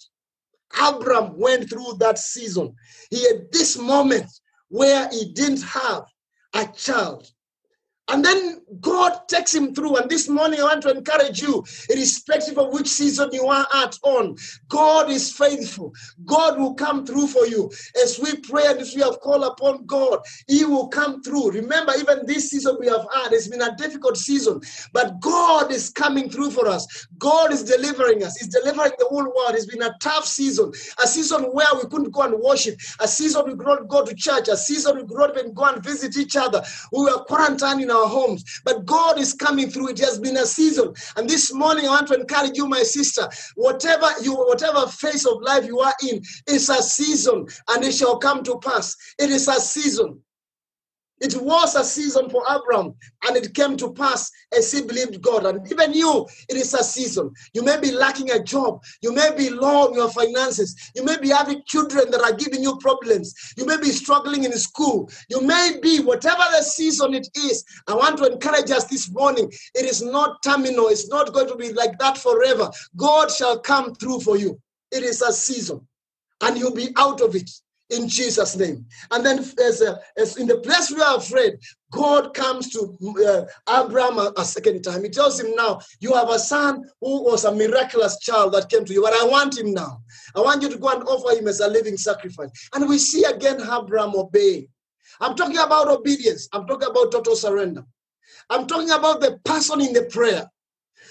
Abram 0.80 1.38
went 1.38 1.70
through 1.70 1.94
that 2.00 2.18
season. 2.18 2.74
He 3.10 3.26
had 3.28 3.52
this 3.52 3.78
moment 3.78 4.26
where 4.68 5.08
he 5.10 5.32
didn't 5.32 5.62
have 5.62 6.04
a 6.54 6.66
child. 6.66 7.30
And 8.08 8.22
then 8.22 8.60
God 8.80 9.28
takes 9.28 9.54
him 9.54 9.74
through. 9.74 9.96
And 9.96 10.10
this 10.10 10.28
morning, 10.28 10.60
I 10.60 10.64
want 10.64 10.82
to 10.82 10.90
encourage 10.90 11.40
you, 11.40 11.64
irrespective 11.88 12.58
of 12.58 12.72
which 12.72 12.86
season 12.86 13.30
you 13.32 13.46
are 13.46 13.66
at 13.74 13.98
on, 14.02 14.36
God 14.68 15.10
is 15.10 15.32
faithful. 15.32 15.92
God 16.26 16.58
will 16.58 16.74
come 16.74 17.06
through 17.06 17.28
for 17.28 17.46
you. 17.46 17.70
As 18.02 18.18
we 18.18 18.36
pray 18.36 18.64
and 18.66 18.78
as 18.78 18.94
we 18.94 19.00
have 19.00 19.20
called 19.20 19.44
upon 19.44 19.86
God, 19.86 20.18
He 20.48 20.64
will 20.66 20.88
come 20.88 21.22
through. 21.22 21.52
Remember, 21.52 21.94
even 21.98 22.26
this 22.26 22.50
season 22.50 22.76
we 22.78 22.88
have 22.88 23.06
had, 23.14 23.32
it's 23.32 23.48
been 23.48 23.62
a 23.62 23.74
difficult 23.76 24.18
season, 24.18 24.60
but 24.92 25.18
God 25.20 25.72
is 25.72 25.88
coming 25.88 26.28
through 26.28 26.50
for 26.50 26.68
us. 26.68 27.06
God 27.18 27.52
is 27.52 27.62
delivering 27.62 28.22
us. 28.22 28.36
He's 28.36 28.48
delivering 28.48 28.92
the 28.98 29.06
whole 29.06 29.24
world. 29.24 29.54
It's 29.54 29.66
been 29.66 29.82
a 29.82 29.96
tough 30.00 30.26
season, 30.26 30.72
a 31.02 31.06
season 31.06 31.44
where 31.44 31.66
we 31.74 31.88
couldn't 31.88 32.12
go 32.12 32.22
and 32.22 32.38
worship, 32.38 32.78
a 33.00 33.08
season 33.08 33.44
we 33.46 33.56
could 33.56 33.66
not 33.66 33.88
go 33.88 34.04
to 34.04 34.14
church, 34.14 34.48
a 34.48 34.56
season 34.58 34.96
we 34.96 35.06
could 35.06 35.16
not 35.16 35.38
even 35.38 35.54
go 35.54 35.64
and 35.64 35.82
visit 35.82 36.18
each 36.18 36.36
other. 36.36 36.62
We 36.92 37.04
were 37.04 37.24
quarantined 37.24 37.80
in 37.80 37.90
our 37.94 38.08
homes, 38.08 38.60
but 38.64 38.84
God 38.84 39.18
is 39.18 39.32
coming 39.32 39.70
through. 39.70 39.90
It 39.90 40.00
has 40.00 40.18
been 40.18 40.36
a 40.36 40.46
season. 40.46 40.92
And 41.16 41.28
this 41.28 41.52
morning, 41.52 41.86
I 41.86 41.90
want 41.90 42.08
to 42.08 42.14
encourage 42.14 42.56
you, 42.56 42.66
my 42.66 42.82
sister, 42.82 43.28
whatever 43.54 44.10
you, 44.22 44.34
whatever 44.34 44.86
phase 44.88 45.26
of 45.26 45.40
life 45.42 45.64
you 45.64 45.80
are 45.80 45.94
in, 46.02 46.22
it's 46.46 46.68
a 46.68 46.82
season 46.82 47.46
and 47.70 47.84
it 47.84 47.92
shall 47.94 48.18
come 48.18 48.42
to 48.44 48.58
pass. 48.58 48.96
It 49.18 49.30
is 49.30 49.48
a 49.48 49.60
season. 49.60 50.20
It 51.20 51.40
was 51.40 51.76
a 51.76 51.84
season 51.84 52.28
for 52.28 52.42
Abraham, 52.50 52.94
and 53.26 53.36
it 53.36 53.54
came 53.54 53.76
to 53.76 53.92
pass 53.92 54.30
as 54.56 54.72
he 54.72 54.82
believed 54.82 55.22
God. 55.22 55.46
And 55.46 55.70
even 55.70 55.94
you, 55.94 56.26
it 56.48 56.56
is 56.56 56.74
a 56.74 56.82
season. 56.82 57.32
You 57.52 57.62
may 57.62 57.78
be 57.80 57.92
lacking 57.92 58.30
a 58.32 58.42
job. 58.42 58.82
You 59.00 59.12
may 59.12 59.30
be 59.36 59.48
low 59.48 59.88
in 59.88 59.94
your 59.94 60.10
finances. 60.10 60.74
You 60.94 61.04
may 61.04 61.16
be 61.18 61.28
having 61.28 61.62
children 61.66 62.10
that 62.10 62.20
are 62.20 62.32
giving 62.32 62.62
you 62.62 62.76
problems. 62.78 63.34
You 63.56 63.64
may 63.64 63.76
be 63.76 63.90
struggling 63.90 64.44
in 64.44 64.52
school. 64.52 65.08
You 65.30 65.40
may 65.40 65.78
be, 65.80 66.00
whatever 66.00 66.42
the 66.50 66.62
season 66.62 67.14
it 67.14 67.28
is, 67.36 67.64
I 67.86 67.94
want 67.94 68.18
to 68.18 68.32
encourage 68.32 68.70
us 68.72 68.84
this 68.84 69.10
morning. 69.10 69.52
It 69.74 69.84
is 69.84 70.02
not 70.02 70.42
terminal. 70.42 70.88
It's 70.88 71.08
not 71.08 71.32
going 71.32 71.48
to 71.48 71.56
be 71.56 71.72
like 71.72 71.96
that 72.00 72.18
forever. 72.18 72.70
God 72.96 73.30
shall 73.30 73.58
come 73.58 73.94
through 73.94 74.20
for 74.20 74.36
you. 74.36 74.60
It 74.90 75.04
is 75.04 75.22
a 75.22 75.32
season, 75.32 75.86
and 76.40 76.58
you'll 76.58 76.74
be 76.74 76.90
out 76.96 77.20
of 77.20 77.34
it 77.34 77.50
in 77.94 78.08
Jesus' 78.08 78.56
name. 78.56 78.84
And 79.10 79.24
then, 79.24 79.38
as, 79.38 79.80
a, 79.80 79.98
as 80.16 80.36
in 80.36 80.46
the 80.46 80.58
place 80.58 80.90
we 80.90 81.00
are 81.00 81.16
afraid, 81.16 81.54
God 81.90 82.34
comes 82.34 82.70
to 82.72 82.96
uh, 83.26 83.82
Abraham 83.82 84.18
a, 84.18 84.32
a, 84.36 84.44
second 84.44 84.82
time. 84.82 85.04
He 85.04 85.10
tells 85.10 85.40
him, 85.40 85.54
Now, 85.54 85.80
you 86.00 86.12
have 86.14 86.30
a 86.30 86.38
son 86.38 86.84
who 87.00 87.22
was 87.22 87.44
a 87.44 87.54
miraculous 87.54 88.18
child 88.18 88.52
that 88.54 88.68
came 88.68 88.84
to 88.84 88.92
you, 88.92 89.02
but 89.02 89.14
I 89.14 89.24
want 89.24 89.56
him 89.56 89.72
now. 89.72 90.00
I 90.34 90.40
want 90.40 90.62
you 90.62 90.68
to 90.68 90.78
go 90.78 90.88
and 90.88 91.02
offer 91.04 91.38
him 91.38 91.48
as 91.48 91.60
a 91.60 91.68
living 91.68 91.96
sacrifice. 91.96 92.50
And 92.74 92.88
we 92.88 92.98
see 92.98 93.24
again 93.24 93.60
Abraham 93.60 94.14
obeying. 94.16 94.68
I'm 95.20 95.36
talking 95.36 95.58
about 95.58 95.88
obedience, 95.88 96.48
I'm 96.52 96.66
talking 96.66 96.88
about 96.88 97.12
total 97.12 97.36
surrender. 97.36 97.84
I'm 98.50 98.66
talking 98.66 98.90
about 98.90 99.20
the 99.20 99.38
person 99.44 99.80
in 99.80 99.92
the 99.92 100.04
prayer. 100.04 100.46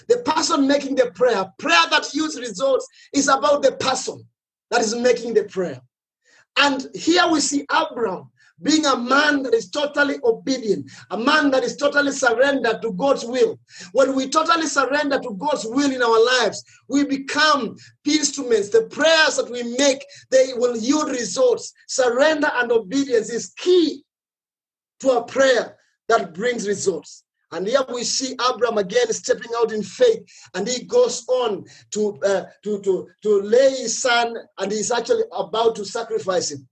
The 0.08 0.18
person 0.18 0.66
making 0.66 0.96
the 0.96 1.10
prayer, 1.12 1.46
prayer 1.58 1.84
that 1.90 2.12
yields 2.12 2.38
results, 2.38 2.86
is 3.12 3.28
about 3.28 3.62
the 3.62 3.72
person 3.72 4.22
that 4.70 4.82
is 4.82 4.94
making 4.94 5.34
the 5.34 5.44
prayer. 5.44 5.80
And 6.56 6.86
here 6.94 7.28
we 7.30 7.40
see 7.40 7.66
Abraham 7.72 8.30
being 8.62 8.86
a 8.86 8.96
man 8.96 9.42
that 9.42 9.52
is 9.52 9.68
totally 9.68 10.16
obedient, 10.22 10.90
a 11.10 11.18
man 11.18 11.50
that 11.50 11.64
is 11.64 11.76
totally 11.76 12.12
surrendered 12.12 12.80
to 12.82 12.92
God's 12.92 13.24
will. 13.24 13.58
When 13.92 14.14
we 14.14 14.28
totally 14.28 14.66
surrender 14.66 15.18
to 15.18 15.36
God's 15.38 15.66
will 15.66 15.90
in 15.90 16.02
our 16.02 16.24
lives, 16.40 16.62
we 16.88 17.04
become 17.04 17.76
instruments. 18.04 18.68
The 18.68 18.82
prayers 18.82 19.36
that 19.36 19.50
we 19.50 19.76
make, 19.76 20.04
they 20.30 20.52
will 20.54 20.76
yield 20.76 21.10
results. 21.10 21.72
Surrender 21.88 22.50
and 22.54 22.70
obedience 22.70 23.30
is 23.30 23.52
key 23.56 24.04
to 25.00 25.10
a 25.18 25.24
prayer 25.24 25.76
that 26.08 26.34
brings 26.34 26.68
results. 26.68 27.24
And 27.52 27.66
here 27.66 27.84
we 27.92 28.04
see 28.04 28.36
Abraham 28.50 28.78
again 28.78 29.12
stepping 29.12 29.50
out 29.58 29.72
in 29.72 29.82
faith, 29.82 30.24
and 30.54 30.66
he 30.66 30.84
goes 30.84 31.24
on 31.28 31.64
to, 31.92 32.18
uh, 32.24 32.44
to, 32.64 32.80
to, 32.80 33.08
to 33.22 33.42
lay 33.42 33.70
his 33.70 34.00
son, 34.00 34.34
and 34.58 34.72
he's 34.72 34.90
actually 34.90 35.24
about 35.32 35.76
to 35.76 35.84
sacrifice 35.84 36.50
him. 36.50 36.68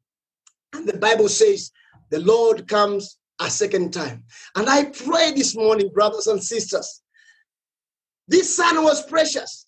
And 0.73 0.89
the 0.89 0.99
Bible 0.99 1.29
says, 1.29 1.71
the 2.11 2.21
Lord 2.21 2.67
comes 2.67 3.19
a 3.41 3.51
second 3.51 3.93
time. 3.93 4.25
And 4.57 4.69
I 4.69 4.85
pray 4.85 5.33
this 5.33 5.57
morning, 5.57 5.91
brothers 5.93 6.27
and 6.27 6.43
sisters, 6.43 7.03
this 8.29 8.57
son 8.57 8.83
was 8.83 9.07
precious. 9.07 9.67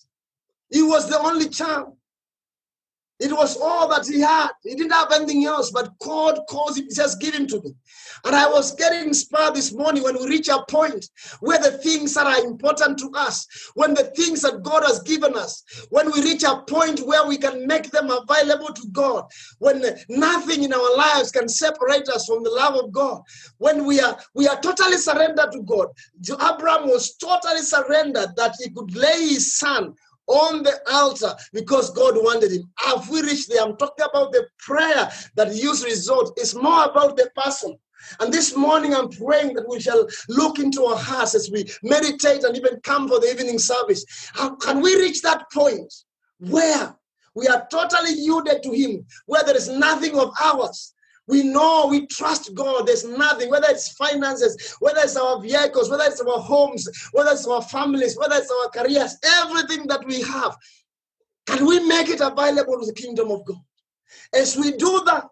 He 0.70 0.82
was 0.82 1.08
the 1.08 1.18
only 1.18 1.48
child. 1.48 1.96
It 3.24 3.32
was 3.32 3.56
all 3.56 3.88
that 3.88 4.06
he 4.06 4.20
had. 4.20 4.50
He 4.62 4.74
didn't 4.74 4.92
have 4.92 5.10
anything 5.10 5.46
else, 5.46 5.70
but 5.70 5.98
God 5.98 6.40
calls 6.46 6.76
him, 6.76 6.88
just 6.94 7.22
give 7.22 7.34
him 7.34 7.46
to 7.46 7.62
me. 7.62 7.74
And 8.22 8.36
I 8.36 8.46
was 8.46 8.74
getting 8.74 9.08
inspired 9.08 9.54
this 9.54 9.72
morning 9.72 10.02
when 10.02 10.18
we 10.18 10.28
reach 10.28 10.48
a 10.48 10.62
point 10.68 11.08
where 11.40 11.58
the 11.58 11.78
things 11.78 12.12
that 12.14 12.26
are 12.26 12.44
important 12.44 12.98
to 12.98 13.10
us, 13.14 13.46
when 13.74 13.94
the 13.94 14.04
things 14.16 14.42
that 14.42 14.62
God 14.62 14.82
has 14.82 15.00
given 15.00 15.36
us, 15.36 15.64
when 15.88 16.12
we 16.12 16.20
reach 16.20 16.42
a 16.42 16.62
point 16.68 17.00
where 17.00 17.26
we 17.26 17.38
can 17.38 17.66
make 17.66 17.90
them 17.90 18.10
available 18.10 18.74
to 18.74 18.88
God, 18.92 19.24
when 19.58 19.82
nothing 20.10 20.62
in 20.62 20.74
our 20.74 20.96
lives 20.96 21.30
can 21.30 21.48
separate 21.48 22.08
us 22.10 22.26
from 22.26 22.44
the 22.44 22.50
love 22.50 22.76
of 22.76 22.92
God, 22.92 23.22
when 23.56 23.86
we 23.86 24.00
are 24.00 24.18
we 24.34 24.46
are 24.48 24.60
totally 24.60 24.98
surrendered 24.98 25.52
to 25.52 25.62
God. 25.62 25.88
Abraham 26.30 26.88
was 26.88 27.16
totally 27.16 27.62
surrendered 27.62 28.36
that 28.36 28.54
he 28.62 28.68
could 28.68 28.94
lay 28.94 29.28
his 29.28 29.56
son 29.56 29.94
on 30.26 30.62
the 30.62 30.80
altar 30.90 31.34
because 31.52 31.90
God 31.90 32.14
wanted 32.16 32.52
him. 32.52 32.70
Have 32.78 33.08
we 33.08 33.22
reached 33.22 33.48
there? 33.48 33.62
I'm 33.62 33.76
talking 33.76 34.06
about 34.08 34.32
the 34.32 34.46
prayer 34.58 35.10
that 35.36 35.54
yields 35.54 35.84
result. 35.84 36.32
It's 36.36 36.54
more 36.54 36.84
about 36.84 37.16
the 37.16 37.30
person. 37.36 37.76
And 38.20 38.32
this 38.32 38.56
morning, 38.56 38.94
I'm 38.94 39.08
praying 39.08 39.54
that 39.54 39.68
we 39.68 39.80
shall 39.80 40.06
look 40.28 40.58
into 40.58 40.84
our 40.84 40.96
hearts 40.96 41.34
as 41.34 41.50
we 41.50 41.64
meditate 41.82 42.44
and 42.44 42.56
even 42.56 42.80
come 42.82 43.08
for 43.08 43.20
the 43.20 43.30
evening 43.30 43.58
service. 43.58 44.04
How 44.34 44.56
can 44.56 44.80
we 44.80 44.94
reach 44.96 45.22
that 45.22 45.50
point 45.52 45.92
where 46.38 46.94
we 47.34 47.48
are 47.48 47.66
totally 47.70 48.12
yielded 48.12 48.62
to 48.62 48.72
Him, 48.72 49.06
where 49.26 49.42
there 49.44 49.56
is 49.56 49.68
nothing 49.68 50.18
of 50.18 50.32
ours, 50.40 50.93
we 51.26 51.42
know 51.42 51.86
we 51.88 52.06
trust 52.06 52.54
God. 52.54 52.86
There's 52.86 53.04
nothing, 53.04 53.50
whether 53.50 53.68
it's 53.70 53.92
finances, 53.92 54.76
whether 54.80 55.00
it's 55.00 55.16
our 55.16 55.40
vehicles, 55.40 55.90
whether 55.90 56.04
it's 56.04 56.20
our 56.20 56.38
homes, 56.38 56.88
whether 57.12 57.30
it's 57.30 57.46
our 57.46 57.62
families, 57.62 58.16
whether 58.18 58.36
it's 58.36 58.50
our 58.50 58.70
careers, 58.70 59.16
everything 59.40 59.86
that 59.86 60.04
we 60.06 60.20
have. 60.22 60.56
Can 61.46 61.66
we 61.66 61.80
make 61.86 62.08
it 62.08 62.20
available 62.20 62.80
to 62.80 62.86
the 62.86 62.94
kingdom 62.94 63.30
of 63.30 63.44
God? 63.44 63.60
As 64.34 64.56
we 64.56 64.72
do 64.72 65.02
that, 65.06 65.28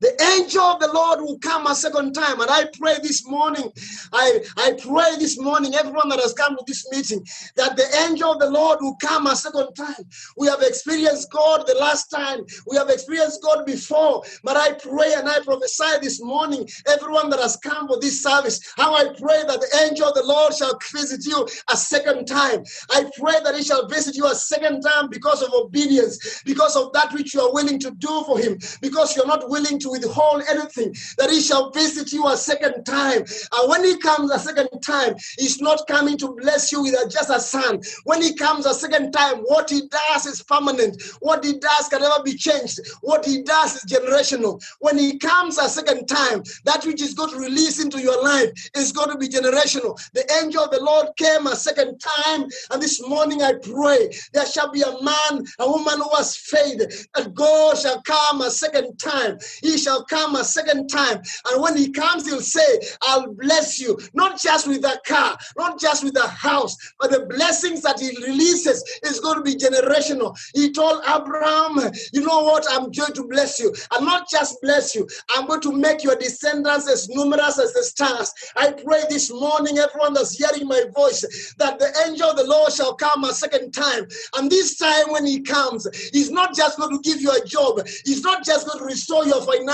the 0.00 0.12
angel 0.36 0.62
of 0.62 0.80
the 0.80 0.92
Lord 0.92 1.20
will 1.20 1.38
come 1.38 1.66
a 1.66 1.74
second 1.74 2.12
time. 2.12 2.40
And 2.40 2.50
I 2.50 2.66
pray 2.78 2.96
this 3.02 3.26
morning, 3.26 3.70
I, 4.12 4.40
I 4.56 4.72
pray 4.72 5.16
this 5.18 5.40
morning, 5.40 5.74
everyone 5.74 6.08
that 6.10 6.20
has 6.20 6.34
come 6.34 6.56
to 6.56 6.64
this 6.66 6.86
meeting, 6.92 7.24
that 7.56 7.76
the 7.76 7.86
angel 8.06 8.32
of 8.32 8.40
the 8.40 8.50
Lord 8.50 8.78
will 8.80 8.96
come 8.96 9.26
a 9.26 9.36
second 9.36 9.74
time. 9.74 10.04
We 10.36 10.48
have 10.48 10.62
experienced 10.62 11.30
God 11.30 11.66
the 11.66 11.74
last 11.74 12.08
time, 12.08 12.40
we 12.66 12.76
have 12.76 12.90
experienced 12.90 13.42
God 13.42 13.64
before. 13.64 14.22
But 14.44 14.56
I 14.56 14.72
pray 14.72 15.14
and 15.14 15.28
I 15.28 15.40
prophesy 15.40 15.98
this 16.02 16.22
morning, 16.22 16.68
everyone 16.86 17.30
that 17.30 17.40
has 17.40 17.56
come 17.56 17.88
for 17.88 17.98
this 18.00 18.22
service, 18.22 18.60
how 18.76 18.94
I 18.94 19.04
pray 19.18 19.42
that 19.46 19.60
the 19.60 19.86
angel 19.88 20.08
of 20.08 20.14
the 20.14 20.24
Lord 20.24 20.54
shall 20.54 20.78
visit 20.92 21.24
you 21.24 21.46
a 21.72 21.76
second 21.76 22.26
time. 22.26 22.62
I 22.90 23.10
pray 23.18 23.36
that 23.44 23.54
he 23.56 23.62
shall 23.62 23.88
visit 23.88 24.16
you 24.16 24.26
a 24.26 24.34
second 24.34 24.82
time 24.82 25.08
because 25.08 25.42
of 25.42 25.50
obedience, 25.54 26.42
because 26.44 26.76
of 26.76 26.92
that 26.92 27.12
which 27.12 27.34
you 27.34 27.40
are 27.40 27.52
willing 27.52 27.78
to 27.80 27.90
do 27.92 28.22
for 28.26 28.38
him, 28.38 28.58
because 28.80 29.16
you're 29.16 29.26
not 29.26 29.48
willing 29.48 29.78
to 29.80 29.85
to 29.86 29.92
withhold 29.92 30.42
anything, 30.48 30.94
that 31.18 31.30
he 31.30 31.40
shall 31.40 31.70
visit 31.70 32.12
you 32.12 32.26
a 32.28 32.36
second 32.36 32.84
time. 32.84 33.24
And 33.52 33.70
when 33.70 33.84
he 33.84 33.96
comes 33.98 34.30
a 34.30 34.38
second 34.38 34.68
time, 34.80 35.14
he's 35.38 35.60
not 35.60 35.86
coming 35.88 36.18
to 36.18 36.34
bless 36.34 36.72
you 36.72 36.82
with 36.82 36.94
just 37.10 37.30
a 37.30 37.40
son. 37.40 37.80
When 38.04 38.20
he 38.22 38.34
comes 38.34 38.66
a 38.66 38.74
second 38.74 39.12
time, 39.12 39.38
what 39.38 39.70
he 39.70 39.82
does 39.88 40.26
is 40.26 40.42
permanent. 40.42 41.02
What 41.20 41.44
he 41.44 41.58
does 41.58 41.88
can 41.88 42.00
never 42.00 42.22
be 42.22 42.34
changed. 42.34 42.80
What 43.02 43.24
he 43.24 43.42
does 43.42 43.76
is 43.76 43.92
generational. 43.92 44.62
When 44.80 44.98
he 44.98 45.18
comes 45.18 45.58
a 45.58 45.68
second 45.68 46.06
time, 46.06 46.42
that 46.64 46.84
which 46.84 47.02
is 47.02 47.14
going 47.14 47.30
to 47.30 47.38
release 47.38 47.82
into 47.82 48.00
your 48.00 48.22
life 48.22 48.50
is 48.74 48.92
going 48.92 49.10
to 49.10 49.18
be 49.18 49.28
generational. 49.28 49.96
The 50.12 50.24
angel 50.42 50.64
of 50.64 50.70
the 50.70 50.82
Lord 50.82 51.08
came 51.16 51.46
a 51.46 51.56
second 51.56 51.98
time, 51.98 52.46
and 52.70 52.82
this 52.82 53.06
morning 53.06 53.42
I 53.42 53.54
pray 53.54 54.10
there 54.32 54.46
shall 54.46 54.70
be 54.70 54.82
a 54.82 55.02
man, 55.02 55.44
a 55.58 55.70
woman 55.70 55.98
who 55.98 56.10
has 56.16 56.36
faith, 56.36 57.06
that 57.14 57.34
God 57.34 57.78
shall 57.78 58.02
come 58.02 58.40
a 58.40 58.50
second 58.50 58.98
time. 58.98 59.38
He 59.62 59.75
shall 59.76 60.04
come 60.04 60.36
a 60.36 60.44
second 60.44 60.88
time. 60.88 61.20
And 61.50 61.62
when 61.62 61.76
he 61.76 61.90
comes, 61.90 62.26
he'll 62.26 62.40
say, 62.40 62.80
I'll 63.02 63.32
bless 63.32 63.80
you, 63.80 63.98
not 64.14 64.40
just 64.40 64.66
with 64.66 64.84
a 64.84 65.00
car, 65.06 65.36
not 65.56 65.80
just 65.80 66.04
with 66.04 66.16
a 66.16 66.28
house, 66.28 66.76
but 67.00 67.10
the 67.10 67.26
blessings 67.26 67.82
that 67.82 68.00
he 68.00 68.08
releases 68.24 68.82
is 69.04 69.20
going 69.20 69.36
to 69.36 69.42
be 69.42 69.54
generational. 69.54 70.36
He 70.54 70.72
told 70.72 71.02
Abraham, 71.06 71.78
You 72.12 72.22
know 72.22 72.40
what? 72.40 72.66
I'm 72.70 72.90
going 72.90 73.12
to 73.14 73.26
bless 73.28 73.58
you. 73.58 73.74
I'm 73.92 74.04
not 74.04 74.28
just 74.28 74.60
bless 74.62 74.94
you, 74.94 75.06
I'm 75.34 75.46
going 75.46 75.60
to 75.62 75.72
make 75.72 76.04
your 76.04 76.16
descendants 76.16 76.90
as 76.90 77.08
numerous 77.08 77.58
as 77.58 77.72
the 77.72 77.82
stars. 77.82 78.32
I 78.56 78.72
pray 78.72 79.02
this 79.08 79.30
morning, 79.30 79.78
everyone 79.78 80.14
that's 80.14 80.36
hearing 80.36 80.66
my 80.66 80.84
voice, 80.94 81.54
that 81.58 81.78
the 81.78 81.92
angel 82.06 82.30
of 82.30 82.36
the 82.36 82.44
Lord 82.44 82.72
shall 82.72 82.94
come 82.94 83.24
a 83.24 83.32
second 83.32 83.72
time. 83.72 84.06
And 84.36 84.50
this 84.50 84.76
time, 84.76 85.10
when 85.10 85.26
he 85.26 85.40
comes, 85.40 85.86
he's 86.12 86.30
not 86.30 86.54
just 86.54 86.78
going 86.78 86.96
to 86.96 87.02
give 87.02 87.20
you 87.20 87.30
a 87.30 87.44
job, 87.44 87.86
he's 88.04 88.22
not 88.22 88.44
just 88.44 88.66
going 88.66 88.78
to 88.78 88.84
restore 88.84 89.26
your 89.26 89.42
finances, 89.42 89.65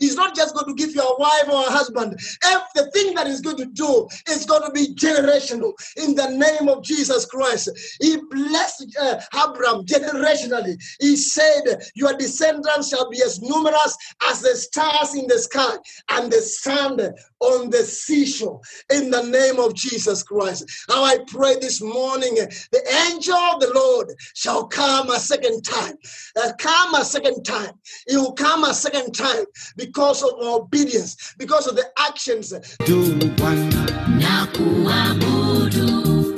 he's 0.00 0.16
not 0.16 0.34
just 0.34 0.54
going 0.54 0.66
to 0.66 0.74
give 0.74 0.94
you 0.94 1.02
a 1.02 1.18
wife 1.18 1.48
or 1.48 1.66
a 1.66 1.70
husband. 1.70 2.18
Everything 2.44 3.14
that 3.14 3.26
he's 3.26 3.40
going 3.40 3.56
to 3.56 3.66
do 3.66 4.08
is 4.28 4.46
going 4.46 4.62
to 4.62 4.72
be 4.72 4.94
generational 4.94 5.72
in 5.96 6.14
the 6.14 6.30
name 6.30 6.68
of 6.68 6.82
Jesus 6.82 7.24
Christ. 7.26 7.70
He 8.00 8.18
blessed 8.30 8.96
uh, 9.00 9.20
Abraham 9.34 9.84
generationally. 9.84 10.80
He 11.00 11.16
said, 11.16 11.62
Your 11.94 12.16
descendants 12.16 12.88
shall 12.88 13.08
be 13.10 13.22
as 13.22 13.40
numerous 13.40 13.96
as 14.28 14.42
the 14.42 14.54
stars 14.56 15.14
in 15.14 15.26
the 15.26 15.38
sky 15.38 15.76
and 16.10 16.30
the 16.30 16.40
sand 16.40 17.00
on 17.40 17.70
the 17.70 17.82
seashore 17.82 18.60
in 18.90 19.10
the 19.10 19.22
name 19.22 19.58
of 19.58 19.74
Jesus 19.74 20.22
Christ. 20.22 20.64
Now 20.88 21.02
I 21.04 21.18
pray 21.26 21.56
this 21.60 21.80
morning, 21.80 22.34
the 22.34 23.10
angel 23.10 23.34
of 23.34 23.60
the 23.60 23.72
Lord 23.74 24.08
shall 24.34 24.66
come 24.66 25.10
a 25.10 25.18
second 25.18 25.62
time. 25.62 25.94
Uh, 26.36 26.52
come 26.58 26.94
a 26.94 27.04
second 27.04 27.44
time. 27.44 27.72
He 28.08 28.16
will 28.16 28.32
come 28.32 28.64
a 28.64 28.74
second 28.74 29.12
time 29.12 29.29
because 29.76 30.22
of 30.22 30.32
our 30.40 30.60
obedience, 30.60 31.34
because 31.38 31.66
of 31.66 31.76
the 31.76 31.84
actions. 31.98 32.50
do 32.86 33.14
Bwana 33.36 33.86
na 34.18 34.46
kuabudu 34.46 36.34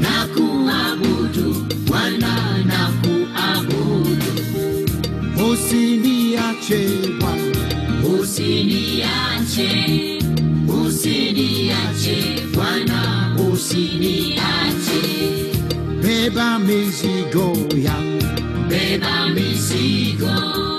na 0.00 0.26
kuabudu 0.34 1.66
Bwana 1.86 2.64
na 2.64 2.92
kuabudu 3.02 4.32
usiniache 5.52 6.80
Bwana. 7.20 7.62
Usiniache. 8.20 9.70
Usiniache. 10.68 12.42
Bwana 12.54 13.36
usiniache. 13.52 15.02
Beba 16.02 16.58
mizigo 16.58 17.56
yangu 17.76 18.26
beba 18.68 19.26
mizigo 19.28 20.75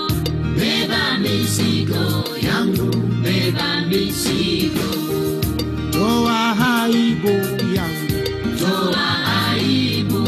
beba 0.58 1.02
mizigo 1.22 2.04
yangu 2.48 2.88
beba 3.24 3.68
mizigo. 3.90 4.88
Toa 5.92 6.40
aibu 6.82 7.34
yangu. 7.76 8.18
Toa 8.60 9.06
aibu 9.42 10.22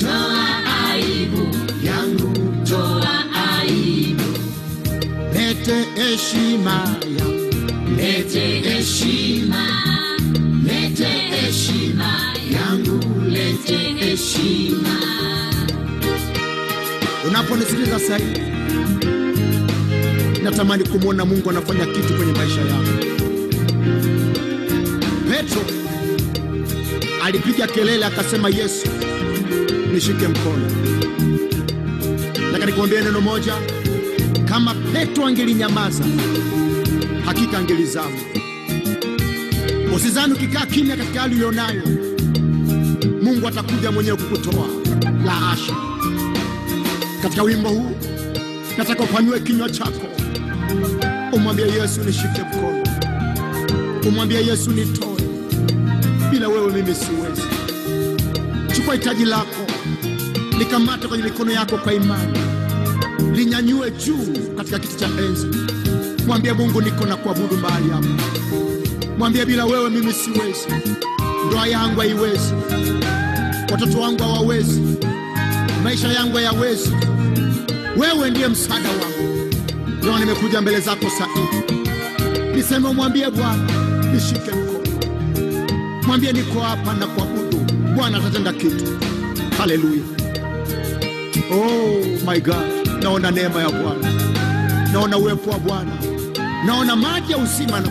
toa 0.00 0.46
aibu 0.86 1.42
yangu 1.88 2.32
toa 2.68 3.14
aibu. 3.46 4.28
Lete 5.34 5.78
heshima 5.96 6.76
yangu. 7.18 7.50
Lete 7.96 8.44
heshima 8.66 9.64
lete 10.66 11.10
heshima 11.32 12.10
yangu 12.56 12.98
lete 13.34 13.78
heshima 14.00 14.94
unaponisikiliza 17.34 17.98
sasa 17.98 18.16
hivi 18.16 18.40
natamani 20.42 20.84
kumwona 20.84 21.24
mungu 21.24 21.50
anafanya 21.50 21.86
kitu 21.86 22.14
kwenye 22.14 22.32
maisha 22.32 22.60
yako. 22.60 22.84
Petro 25.30 25.62
alipiga 27.24 27.66
kelele 27.66 28.04
akasema 28.04 28.48
yesu 28.48 28.86
nishike 29.92 30.28
mkono. 30.28 30.70
Nataka 32.52 32.86
neno 33.02 33.20
moja. 33.20 33.54
Kama 34.48 34.74
petro 34.74 35.26
angelinyamaza 35.26 36.04
hakika 37.24 37.58
angelizama. 37.58 38.16
Usizani 39.96 40.32
ukikaa 40.32 40.66
kimya 40.66 40.96
katika 40.96 41.20
hali 41.20 41.34
ulionayo 41.34 41.82
mungu 43.22 43.48
atakuja 43.48 43.92
mwenyewe 43.92 44.16
kukutoa. 44.16 44.66
La 45.24 45.30
hasha 45.32 45.93
katika 47.34 47.42
wimbo 47.42 47.68
huu. 47.68 47.90
Nataka 48.78 49.02
upanue 49.02 49.40
kinywa 49.40 49.70
chako. 49.70 50.06
Umwambie 51.32 51.66
yesu 51.66 52.00
nishike 52.00 52.42
mkono. 52.42 52.82
Umwambie 54.08 54.46
yesu 54.46 54.70
nitoe. 54.70 55.16
Bila 56.30 56.48
wewe 56.48 56.72
mimi 56.72 56.94
siwezi. 56.94 57.42
Chukua 58.76 58.94
hitaji 58.94 59.24
lako. 59.24 59.66
Likamate 60.58 61.08
kwenye 61.08 61.24
mikono 61.24 61.52
yako 61.52 61.76
kwa 61.78 61.94
imani. 61.94 62.38
Linyanyue 63.32 63.90
juu 63.90 64.54
katika 64.56 64.78
kiti 64.78 64.96
cha 64.96 65.06
enzi. 65.06 65.46
Mwambie 66.26 66.52
mungu 66.52 66.82
niko 66.82 67.06
na 67.06 67.16
kuabudu 67.16 67.56
mahali 67.56 67.90
hapa. 67.90 68.06
Mwambie 69.18 69.44
bila 69.44 69.64
wewe 69.64 69.90
mimi 69.90 70.12
siwezi. 70.12 70.68
Ndoa 71.46 71.66
yangu 71.66 72.00
haiwezi. 72.00 72.54
Watoto 73.72 74.00
wangu 74.00 74.22
hawawezi. 74.22 74.82
Maisha 75.84 76.08
yangu 76.08 76.36
hayawezi 76.36 76.90
wewe 77.96 78.30
ndiye 78.30 78.48
msaada 78.48 78.88
wangu. 78.88 79.50
Leo 80.02 80.18
nimekuja 80.18 80.60
mbele 80.60 80.80
zako 80.80 81.06
sahihi 81.18 81.80
niseme 82.56 82.88
mwambie 82.92 83.30
bwana 83.30 83.68
nishike 84.14 84.50
mkono. 84.50 84.84
Mwambie 86.06 86.32
niko 86.32 86.60
hapa 86.60 86.94
na 86.94 87.06
kuabudu. 87.06 87.58
Bwana 87.96 88.18
atatenda 88.18 88.52
kitu. 88.52 88.98
Haleluya. 89.58 90.02
Oh 91.52 92.30
my 92.30 92.40
god. 92.40 92.88
Naona 93.02 93.30
neema 93.30 93.62
ya 93.62 93.70
bwana. 93.70 94.12
Naona 94.92 95.18
uwepo 95.18 95.50
wa 95.50 95.58
bwana. 95.58 95.90
Naona 96.66 96.96
maji 96.96 97.32
ya 97.32 97.38
uzima 97.38 97.70
na 97.72 97.82